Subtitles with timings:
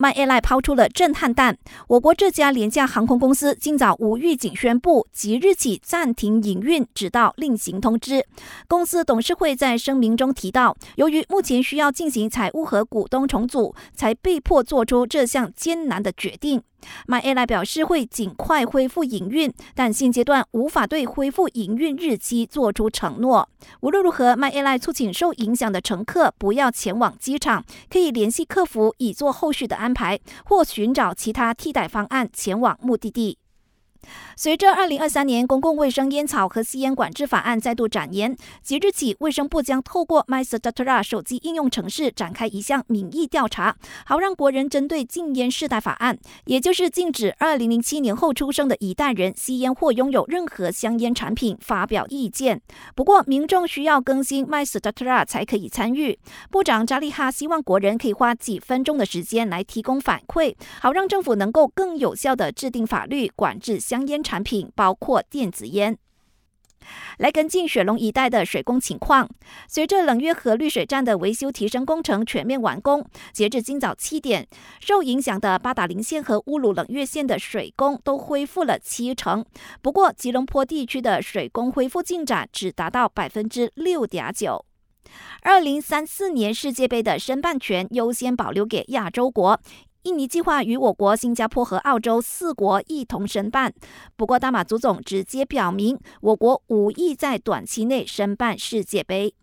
[0.00, 8.24] My Airline 抛出了震撼弹，我国这家廉价航空公司今早无预警宣布，即日起暂停营运，直到另行通知。
[8.66, 16.62] 公司董事会在声明中提到，由于目前需要进行财务和股东重组，才被迫做出这项艰难的决定。
[17.06, 23.48] My AI 表示会尽快恢复营运，但现阶段无法对恢复营运日期做出承诺。
[23.80, 33.38] 无论如何，My AI 促请受影响的乘客不要前往机场，可以联系客服以做后续的安排，或寻找其他替代方案前往目的地。
[34.36, 52.60] 随着二零二三年公共卫生烟草和吸烟管制法案再度展延，即日起，卫生部将透过 MySejahtera 手机应用程式展开一项民意调查，好让国人针对禁烟世代法案，也就是禁止二零零七年后出生的一代人吸烟或拥有任何香烟产品发表意见。
[52.94, 56.18] 不过，民众需要更新 MySejahtera 才可以参与。
[56.50, 64.00] 部长扎利哈希望国人可以花几分钟的时间来提供反馈，好让政府能够更有效的制定法律管制香。
[64.10, 65.96] 烟产品包括电子烟。
[67.18, 69.28] 来跟进雪龙一带的水工情况。
[69.68, 74.48] 随着冷月河滤水站的维修提升工程全面完工，截至今早七点，
[74.80, 79.44] 受影响的八达岭线和乌鲁冷月线的水工都恢复了七成。
[79.82, 84.64] 不过，吉隆坡地区的水工恢复进展只达到百分之六点九。
[85.42, 89.60] 二零三四年世界杯的申办权优先保留给亚洲国。
[90.04, 93.74] 印尼计划与我国、新加坡和澳洲四国一同申办。
[94.16, 99.34] 不过，大马足总直接表明，我国无意在短期内申办世界杯。